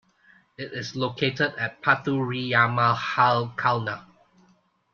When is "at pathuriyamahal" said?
1.59-3.55